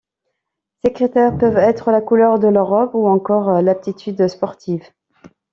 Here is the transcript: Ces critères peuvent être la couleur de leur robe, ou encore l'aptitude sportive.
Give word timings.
Ces 0.83 0.93
critères 0.93 1.37
peuvent 1.37 1.59
être 1.59 1.91
la 1.91 2.01
couleur 2.01 2.39
de 2.39 2.47
leur 2.47 2.65
robe, 2.69 2.95
ou 2.95 3.07
encore 3.07 3.61
l'aptitude 3.61 4.27
sportive. 4.27 4.81